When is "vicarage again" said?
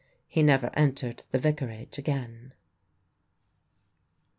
1.37-2.53